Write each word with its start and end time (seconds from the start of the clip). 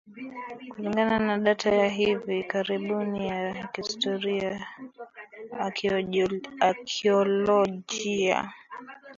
kulingana 0.71 1.17
na 1.27 1.35
data 1.45 1.69
ya 1.81 1.89
hivi 1.89 2.37
karibuni 2.43 3.19
ya 3.27 3.67
kihistoria 3.67 4.67
akiolojia 5.59 8.49